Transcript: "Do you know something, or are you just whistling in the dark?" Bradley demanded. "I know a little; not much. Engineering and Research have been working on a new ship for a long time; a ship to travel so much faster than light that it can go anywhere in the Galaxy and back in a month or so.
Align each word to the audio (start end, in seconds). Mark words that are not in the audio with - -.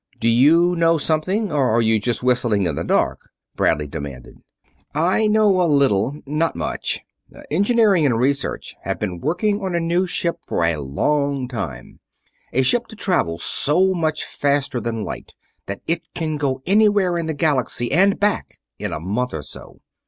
"Do 0.19 0.31
you 0.31 0.75
know 0.75 0.97
something, 0.97 1.51
or 1.51 1.69
are 1.69 1.79
you 1.83 1.99
just 1.99 2.23
whistling 2.23 2.65
in 2.65 2.73
the 2.73 2.83
dark?" 2.83 3.29
Bradley 3.55 3.85
demanded. 3.85 4.39
"I 4.95 5.27
know 5.27 5.61
a 5.61 5.69
little; 5.69 6.23
not 6.25 6.55
much. 6.55 7.01
Engineering 7.51 8.03
and 8.07 8.17
Research 8.17 8.75
have 8.81 8.97
been 8.99 9.19
working 9.19 9.61
on 9.63 9.75
a 9.75 9.79
new 9.79 10.07
ship 10.07 10.37
for 10.47 10.63
a 10.63 10.77
long 10.81 11.47
time; 11.47 11.99
a 12.51 12.63
ship 12.63 12.87
to 12.87 12.95
travel 12.95 13.37
so 13.37 13.93
much 13.93 14.23
faster 14.25 14.79
than 14.81 15.05
light 15.05 15.35
that 15.67 15.81
it 15.85 16.01
can 16.15 16.37
go 16.37 16.63
anywhere 16.65 17.15
in 17.15 17.27
the 17.27 17.35
Galaxy 17.35 17.91
and 17.91 18.19
back 18.19 18.57
in 18.79 18.93
a 18.93 18.99
month 18.99 19.35
or 19.35 19.43
so. 19.43 19.81